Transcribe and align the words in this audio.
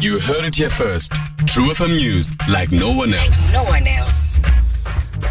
You 0.00 0.20
heard 0.20 0.44
it 0.44 0.54
here 0.54 0.70
first. 0.70 1.10
True 1.46 1.70
FM 1.70 1.96
News, 1.96 2.30
like 2.48 2.70
no 2.70 2.92
one 2.92 3.12
else. 3.12 3.52
No 3.52 3.64
one 3.64 3.84
else. 3.84 4.38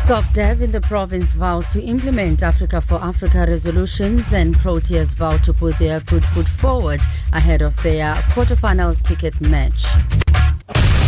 SOCDEV 0.06 0.62
in 0.62 0.72
the 0.74 0.82
province 0.82 1.34
vows 1.36 1.68
to 1.72 1.82
implement 1.82 2.44
Africa 2.44 2.82
for 2.82 2.96
Africa 2.96 3.46
resolutions 3.48 4.34
and 4.34 4.54
Proteas 4.56 5.16
vow 5.16 5.38
to 5.38 5.54
put 5.54 5.80
their 5.80 6.02
good 6.02 6.26
foot 6.26 6.50
forward 6.50 7.00
ahead 7.32 7.62
of 7.62 7.82
their 7.82 8.14
quarterfinal 8.34 9.02
ticket 9.04 9.40
match. 9.40 9.84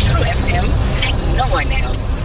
True 0.05 0.23
FM, 0.23 0.65
like 1.01 1.37
no 1.37 1.53
one 1.53 1.69
else. 1.83 2.18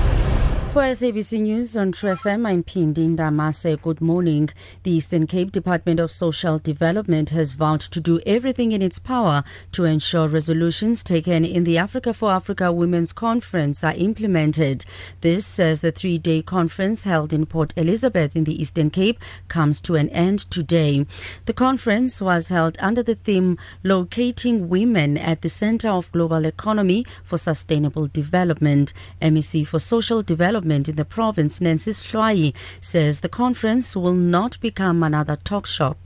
SABC 0.80 1.40
News 1.40 1.76
on 1.76 1.92
True 1.92 2.16
FM, 2.16 2.48
I'm 2.48 2.64
Pindi 2.64 3.06
Ndamase. 3.06 3.80
Good 3.80 4.00
morning. 4.00 4.50
The 4.82 4.90
Eastern 4.90 5.28
Cape 5.28 5.52
Department 5.52 6.00
of 6.00 6.10
Social 6.10 6.58
Development 6.58 7.30
has 7.30 7.52
vowed 7.52 7.80
to 7.82 8.00
do 8.00 8.20
everything 8.26 8.72
in 8.72 8.82
its 8.82 8.98
power 8.98 9.44
to 9.70 9.84
ensure 9.84 10.26
resolutions 10.26 11.04
taken 11.04 11.44
in 11.44 11.62
the 11.62 11.78
Africa 11.78 12.12
for 12.12 12.32
Africa 12.32 12.72
Women's 12.72 13.12
Conference 13.12 13.84
are 13.84 13.94
implemented. 13.94 14.84
This, 15.20 15.60
as 15.60 15.80
the 15.80 15.92
three 15.92 16.18
day 16.18 16.42
conference 16.42 17.04
held 17.04 17.32
in 17.32 17.46
Port 17.46 17.72
Elizabeth 17.76 18.34
in 18.34 18.42
the 18.42 18.60
Eastern 18.60 18.90
Cape 18.90 19.20
comes 19.46 19.80
to 19.82 19.94
an 19.94 20.08
end 20.08 20.50
today. 20.50 21.06
The 21.46 21.52
conference 21.52 22.20
was 22.20 22.48
held 22.48 22.78
under 22.80 23.04
the 23.04 23.14
theme 23.14 23.58
Locating 23.84 24.68
Women 24.68 25.18
at 25.18 25.42
the 25.42 25.48
Center 25.48 25.90
of 25.90 26.10
Global 26.10 26.44
Economy 26.44 27.06
for 27.22 27.38
Sustainable 27.38 28.08
Development. 28.08 28.92
MEC 29.22 29.64
for 29.68 29.78
Social 29.78 30.20
Development 30.20 30.63
in 30.70 30.96
the 30.96 31.04
province, 31.04 31.60
Nancy 31.60 31.90
Hlwai, 31.90 32.54
says 32.80 33.20
the 33.20 33.28
conference 33.28 33.94
will 33.94 34.14
not 34.14 34.60
become 34.60 35.02
another 35.02 35.36
talk 35.36 35.66
shop. 35.66 35.98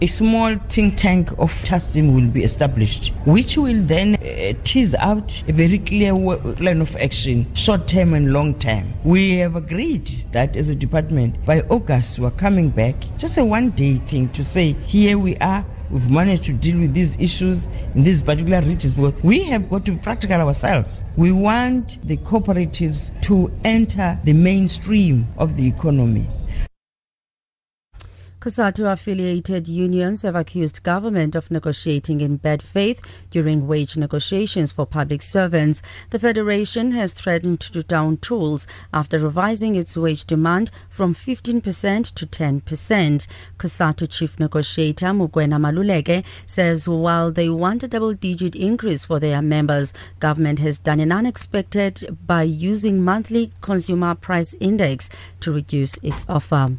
A 0.00 0.06
small 0.06 0.56
think 0.70 0.96
tank 0.96 1.38
of 1.38 1.52
testing 1.64 2.14
will 2.14 2.26
be 2.28 2.42
established, 2.42 3.12
which 3.26 3.58
will 3.58 3.82
then 3.82 4.14
uh, 4.14 4.54
tease 4.64 4.94
out 4.94 5.42
a 5.48 5.52
very 5.52 5.78
clear 5.78 6.14
line 6.14 6.80
of 6.80 6.96
action, 6.96 7.46
short 7.54 7.86
term 7.86 8.14
and 8.14 8.32
long 8.32 8.54
term. 8.54 8.92
We 9.04 9.36
have 9.36 9.56
agreed 9.56 10.06
that 10.32 10.56
as 10.56 10.70
a 10.70 10.74
department, 10.74 11.44
by 11.44 11.60
August, 11.68 12.18
we're 12.18 12.30
coming 12.30 12.70
back. 12.70 12.96
Just 13.18 13.36
a 13.36 13.44
one 13.44 13.70
day 13.70 13.96
thing 13.96 14.30
to 14.30 14.42
say, 14.42 14.72
here 14.86 15.18
we 15.18 15.36
are. 15.36 15.64
We've 15.90 16.10
managed 16.10 16.44
to 16.44 16.52
deal 16.52 16.78
with 16.78 16.94
these 16.94 17.18
issues 17.18 17.66
in 17.94 18.04
these 18.04 18.22
particular 18.22 18.60
regions 18.60 18.94
because 18.94 19.20
we 19.24 19.44
have 19.44 19.68
got 19.68 19.84
to 19.86 19.92
be 19.92 19.98
practical 19.98 20.40
ourselves. 20.40 21.04
We 21.16 21.32
want 21.32 21.98
the 22.06 22.16
cooperatives 22.18 23.20
to 23.22 23.52
enter 23.64 24.18
the 24.22 24.32
mainstream 24.32 25.26
of 25.36 25.56
the 25.56 25.66
economy. 25.66 26.28
COSATU 28.40 28.90
affiliated 28.90 29.68
unions 29.68 30.22
have 30.22 30.34
accused 30.34 30.82
government 30.82 31.34
of 31.34 31.50
negotiating 31.50 32.22
in 32.22 32.38
bad 32.38 32.62
faith 32.62 33.02
during 33.30 33.66
wage 33.66 33.98
negotiations 33.98 34.72
for 34.72 34.86
public 34.86 35.20
servants. 35.20 35.82
The 36.08 36.18
federation 36.18 36.92
has 36.92 37.12
threatened 37.12 37.60
to 37.60 37.82
down 37.82 38.16
tools 38.16 38.66
after 38.94 39.18
revising 39.18 39.74
its 39.74 39.94
wage 39.94 40.24
demand 40.24 40.70
from 40.88 41.14
15% 41.14 42.14
to 42.14 42.26
10%. 42.26 43.26
COSATU 43.58 44.08
chief 44.08 44.40
negotiator 44.40 45.08
Mugwena 45.08 45.60
Maluleke 45.60 46.24
says 46.46 46.88
while 46.88 47.30
they 47.30 47.50
want 47.50 47.82
a 47.82 47.88
double 47.88 48.14
digit 48.14 48.56
increase 48.56 49.04
for 49.04 49.20
their 49.20 49.42
members, 49.42 49.92
government 50.18 50.60
has 50.60 50.78
done 50.78 50.98
an 51.00 51.12
unexpected 51.12 52.16
by 52.26 52.42
using 52.44 53.04
monthly 53.04 53.52
consumer 53.60 54.14
price 54.14 54.54
index 54.60 55.10
to 55.40 55.52
reduce 55.52 55.98
its 55.98 56.24
offer 56.26 56.78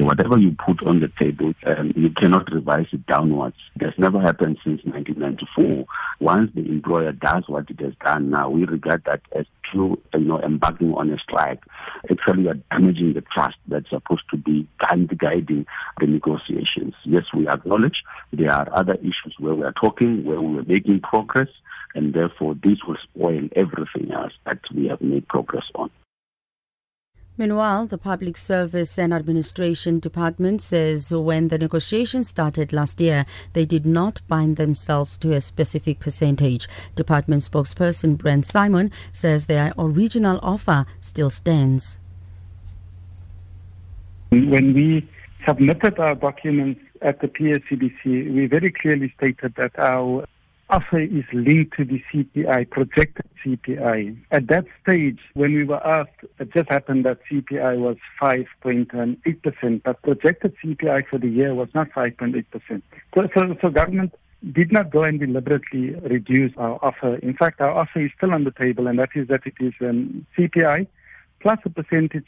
whatever 0.00 0.38
you 0.38 0.52
put 0.52 0.82
on 0.84 1.00
the 1.00 1.08
table, 1.18 1.52
um, 1.66 1.92
you 1.94 2.10
cannot 2.10 2.50
revise 2.50 2.86
it 2.92 3.06
downwards. 3.06 3.56
That's 3.76 3.98
never 3.98 4.20
happened 4.20 4.58
since 4.64 4.82
1994. 4.84 5.84
Once 6.20 6.50
the 6.54 6.66
employer 6.68 7.12
does 7.12 7.44
what 7.48 7.70
it 7.70 7.80
has 7.80 7.94
done 7.96 8.30
now, 8.30 8.48
we 8.48 8.64
regard 8.64 9.04
that 9.04 9.20
as 9.32 9.46
pure, 9.62 9.98
you 10.14 10.20
know, 10.20 10.40
embarking 10.40 10.94
on 10.94 11.10
a 11.10 11.18
strike. 11.18 11.62
Actually, 12.10 12.44
you 12.44 12.50
are 12.50 12.60
damaging 12.70 13.12
the 13.12 13.20
trust 13.20 13.56
that's 13.68 13.90
supposed 13.90 14.24
to 14.30 14.36
be 14.36 14.66
guiding 14.78 15.66
the 16.00 16.06
negotiations. 16.06 16.94
Yes, 17.04 17.24
we 17.34 17.48
acknowledge 17.48 18.02
there 18.32 18.52
are 18.52 18.68
other 18.72 18.94
issues 18.94 19.34
where 19.38 19.54
we 19.54 19.64
are 19.64 19.72
talking, 19.72 20.24
where 20.24 20.40
we 20.40 20.58
are 20.58 20.64
making 20.64 21.00
progress, 21.00 21.48
and 21.94 22.14
therefore 22.14 22.54
this 22.62 22.82
will 22.84 22.96
spoil 23.02 23.48
everything 23.56 24.12
else 24.12 24.32
that 24.44 24.60
we 24.74 24.88
have 24.88 25.00
made 25.00 25.28
progress 25.28 25.64
on. 25.74 25.90
Meanwhile, 27.38 27.86
the 27.86 27.96
Public 27.96 28.36
Service 28.36 28.98
and 28.98 29.12
Administration 29.12 30.00
Department 30.00 30.60
says 30.60 31.14
when 31.14 31.48
the 31.48 31.56
negotiations 31.56 32.28
started 32.28 32.74
last 32.74 33.00
year, 33.00 33.24
they 33.54 33.64
did 33.64 33.86
not 33.86 34.20
bind 34.28 34.56
themselves 34.56 35.16
to 35.18 35.32
a 35.32 35.40
specific 35.40 35.98
percentage. 35.98 36.68
Department 36.94 37.40
spokesperson 37.40 38.18
Brent 38.18 38.44
Simon 38.44 38.90
says 39.12 39.46
their 39.46 39.72
original 39.78 40.40
offer 40.42 40.84
still 41.00 41.30
stands. 41.30 41.96
When 44.28 44.74
we 44.74 45.08
submitted 45.46 45.98
our 45.98 46.14
documents 46.14 46.80
at 47.00 47.20
the 47.20 47.28
PSCBC, 47.28 48.34
we 48.34 48.46
very 48.46 48.70
clearly 48.70 49.10
stated 49.16 49.54
that 49.54 49.72
our 49.78 50.26
offer 50.72 50.98
is 50.98 51.24
linked 51.32 51.76
to 51.76 51.84
the 51.84 52.02
CPI, 52.10 52.70
projected 52.70 53.26
CPI. 53.44 54.16
At 54.30 54.46
that 54.46 54.64
stage, 54.82 55.20
when 55.34 55.52
we 55.54 55.64
were 55.64 55.86
asked, 55.86 56.24
it 56.38 56.52
just 56.52 56.70
happened 56.70 57.04
that 57.04 57.18
CPI 57.30 57.78
was 57.78 57.98
5.8%, 58.20 59.82
but 59.82 60.02
projected 60.02 60.56
CPI 60.64 61.06
for 61.08 61.18
the 61.18 61.28
year 61.28 61.54
was 61.54 61.68
not 61.74 61.90
5.8%. 61.90 62.82
So, 63.14 63.28
so, 63.36 63.56
so 63.60 63.68
government 63.68 64.14
did 64.50 64.72
not 64.72 64.90
go 64.90 65.02
and 65.02 65.20
deliberately 65.20 65.90
reduce 65.90 66.52
our 66.56 66.78
offer. 66.82 67.16
In 67.16 67.34
fact, 67.34 67.60
our 67.60 67.70
offer 67.70 68.00
is 68.00 68.10
still 68.16 68.32
on 68.32 68.44
the 68.44 68.50
table, 68.50 68.86
and 68.86 68.98
that 68.98 69.10
is 69.14 69.28
that 69.28 69.42
it 69.46 69.54
is 69.60 69.74
um, 69.82 70.26
CPI 70.36 70.86
plus 71.40 71.58
a 71.64 71.70
percentage 71.70 72.26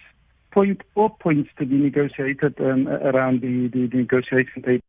point 0.50 0.82
or 0.94 1.08
points 1.08 1.50
to 1.58 1.64
be 1.64 1.76
negotiated 1.76 2.60
um, 2.60 2.88
around 2.88 3.40
the, 3.40 3.68
the, 3.68 3.86
the 3.86 3.96
negotiation 3.96 4.62
table. 4.62 4.82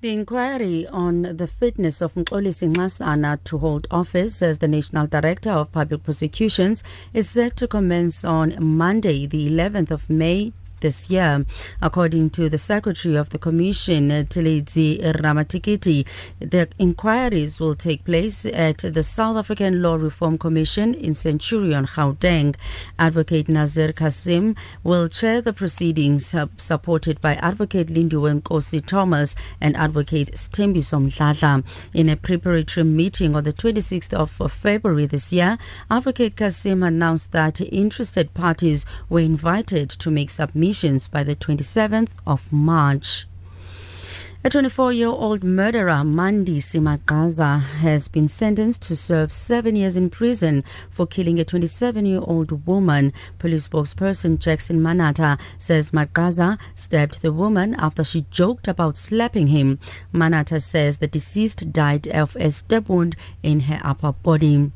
The 0.00 0.10
inquiry 0.10 0.86
on 0.86 1.22
the 1.22 1.48
fitness 1.48 2.00
of 2.00 2.14
Mxolisi 2.14 2.72
Nxasana 2.72 3.42
to 3.42 3.58
hold 3.58 3.88
office 3.90 4.40
as 4.42 4.58
the 4.58 4.68
National 4.68 5.08
Director 5.08 5.50
of 5.50 5.72
Public 5.72 6.04
Prosecutions 6.04 6.84
is 7.12 7.28
set 7.28 7.56
to 7.56 7.66
commence 7.66 8.24
on 8.24 8.54
Monday, 8.62 9.26
the 9.26 9.50
11th 9.50 9.90
of 9.90 10.08
May 10.08 10.52
this 10.80 11.10
year. 11.10 11.44
According 11.82 12.30
to 12.30 12.48
the 12.48 12.58
Secretary 12.58 13.16
of 13.16 13.30
the 13.30 13.38
Commission, 13.38 14.08
Tilizi 14.08 15.00
Ramatikiti, 15.00 16.06
the 16.38 16.68
inquiries 16.78 17.60
will 17.60 17.74
take 17.74 18.04
place 18.04 18.46
at 18.46 18.78
the 18.78 19.02
South 19.02 19.36
African 19.36 19.82
Law 19.82 19.96
Reform 19.96 20.38
Commission 20.38 20.94
in 20.94 21.14
Centurion, 21.14 21.86
Gauteng. 21.86 22.54
Advocate 22.98 23.48
Nazeer 23.48 23.94
Cassim 23.94 24.54
will 24.84 25.08
chair 25.08 25.40
the 25.40 25.52
proceedings, 25.52 26.34
uh, 26.34 26.46
supported 26.56 27.20
by 27.20 27.34
Advocate 27.36 27.88
Lindiwe 27.88 28.40
Nkosi 28.40 28.84
Thomas 28.84 29.34
and 29.60 29.76
Advocate 29.76 30.32
Stembiso 30.34 30.98
Mdladla. 31.10 31.64
In 31.92 32.08
a 32.08 32.16
preparatory 32.16 32.84
meeting 32.84 33.34
on 33.34 33.44
the 33.44 33.52
26th 33.52 34.12
of 34.14 34.52
February 34.52 35.06
this 35.06 35.32
year, 35.32 35.58
Advocate 35.90 36.36
Cassim 36.36 36.82
announced 36.82 37.32
that 37.32 37.60
interested 37.60 38.32
parties 38.34 38.86
were 39.08 39.20
invited 39.20 39.90
to 39.90 40.10
make 40.10 40.30
submissions 40.30 40.67
by 41.08 41.24
the 41.24 41.34
27th 41.34 42.10
of 42.26 42.52
March. 42.52 43.26
A 44.44 44.50
24 44.50 44.92
year 44.92 45.08
old 45.08 45.42
murderer, 45.42 46.04
Mandisi 46.04 46.78
Magaza, 46.78 47.60
has 47.60 48.06
been 48.08 48.28
sentenced 48.28 48.82
to 48.82 48.94
serve 48.94 49.32
seven 49.32 49.76
years 49.76 49.96
in 49.96 50.10
prison 50.10 50.62
for 50.90 51.06
killing 51.06 51.40
a 51.40 51.44
27 51.44 52.04
year 52.04 52.20
old 52.22 52.66
woman. 52.66 53.14
Police 53.38 53.66
spokesperson 53.66 54.38
Jackson 54.38 54.80
Manata 54.80 55.40
says 55.56 55.92
Magaza 55.92 56.58
stabbed 56.74 57.22
the 57.22 57.32
woman 57.32 57.74
after 57.78 58.04
she 58.04 58.26
joked 58.30 58.68
about 58.68 58.98
slapping 58.98 59.46
him. 59.46 59.78
Manata 60.12 60.60
says 60.60 60.98
the 60.98 61.06
deceased 61.08 61.72
died 61.72 62.08
of 62.08 62.36
a 62.36 62.50
stab 62.50 62.90
wound 62.90 63.16
in 63.42 63.60
her 63.60 63.80
upper 63.82 64.12
body. 64.12 64.70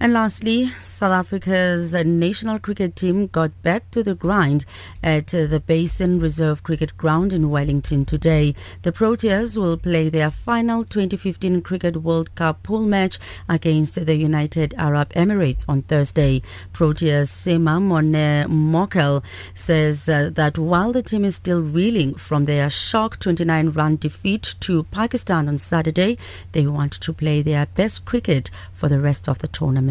And 0.00 0.12
lastly, 0.12 0.68
South 0.78 1.10
Africa's 1.10 1.92
national 1.92 2.60
cricket 2.60 2.94
team 2.94 3.26
got 3.26 3.50
back 3.62 3.90
to 3.90 4.04
the 4.04 4.14
grind 4.14 4.64
at 5.02 5.26
the 5.26 5.60
Basin 5.66 6.20
Reserve 6.20 6.62
Cricket 6.62 6.96
Ground 6.96 7.32
in 7.32 7.50
Wellington 7.50 8.04
today. 8.04 8.54
The 8.82 8.92
Proteas 8.92 9.58
will 9.58 9.76
play 9.76 10.08
their 10.08 10.30
final 10.30 10.84
2015 10.84 11.62
Cricket 11.62 11.96
World 11.96 12.32
Cup 12.36 12.62
pool 12.62 12.82
match 12.82 13.18
against 13.48 14.06
the 14.06 14.14
United 14.14 14.72
Arab 14.78 15.12
Emirates 15.14 15.64
on 15.68 15.82
Thursday. 15.82 16.42
Proteas 16.72 17.28
seamer 17.28 17.82
Morne 17.82 18.46
Morkel 18.48 19.24
says 19.56 20.08
uh, 20.08 20.30
that 20.32 20.58
while 20.58 20.92
the 20.92 21.02
team 21.02 21.24
is 21.24 21.34
still 21.34 21.60
reeling 21.60 22.14
from 22.14 22.44
their 22.44 22.70
shock 22.70 23.18
29 23.18 23.70
run 23.70 23.96
defeat 23.96 24.54
to 24.60 24.84
Pakistan 24.84 25.48
on 25.48 25.58
Saturday, 25.58 26.16
they 26.52 26.68
want 26.68 26.92
to 26.92 27.12
play 27.12 27.42
their 27.42 27.66
best 27.66 28.04
cricket 28.04 28.48
for 28.72 28.88
the 28.88 29.00
rest 29.00 29.28
of 29.28 29.40
the 29.40 29.48
tournament. 29.48 29.87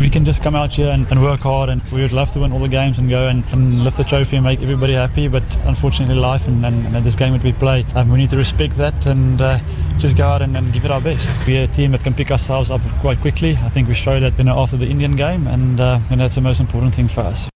We 0.00 0.10
can 0.10 0.24
just 0.24 0.42
come 0.42 0.56
out 0.56 0.72
here 0.72 0.88
and, 0.88 1.10
and 1.10 1.22
work 1.22 1.40
hard, 1.40 1.70
and 1.70 1.80
we 1.92 2.02
would 2.02 2.12
love 2.12 2.32
to 2.32 2.40
win 2.40 2.52
all 2.52 2.58
the 2.58 2.68
games 2.68 2.98
and 2.98 3.08
go 3.08 3.28
and, 3.28 3.44
and 3.52 3.84
lift 3.84 3.96
the 3.96 4.04
trophy 4.04 4.36
and 4.36 4.44
make 4.44 4.60
everybody 4.60 4.94
happy. 4.94 5.28
But 5.28 5.44
unfortunately, 5.66 6.16
life 6.16 6.48
and, 6.48 6.66
and, 6.66 7.06
this 7.06 7.16
game 7.16 7.32
that 7.32 7.44
we 7.44 7.52
play, 7.52 7.84
um, 7.94 8.10
we 8.10 8.18
need 8.18 8.30
to 8.30 8.36
respect 8.36 8.76
that 8.76 9.06
and 9.06 9.40
uh, 9.40 9.58
just 9.98 10.16
go 10.16 10.26
out 10.26 10.42
and, 10.42 10.56
and 10.56 10.72
give 10.72 10.84
it 10.84 10.90
our 10.90 11.00
best. 11.00 11.32
We're 11.46 11.64
a 11.64 11.66
team 11.68 11.92
that 11.92 12.02
can 12.02 12.12
pick 12.12 12.30
ourselves 12.30 12.70
up 12.70 12.80
quite 13.00 13.20
quickly. 13.20 13.56
I 13.62 13.68
think 13.68 13.86
we 13.88 13.94
showed 13.94 14.20
that 14.20 14.36
you 14.36 14.44
know, 14.44 14.58
after 14.58 14.76
the 14.76 14.86
Indian 14.86 15.14
game, 15.16 15.46
and, 15.46 15.80
uh, 15.80 16.00
and 16.10 16.20
that's 16.20 16.34
the 16.34 16.40
most 16.40 16.60
important 16.60 16.94
thing 16.94 17.08
for 17.08 17.20
us. 17.20 17.48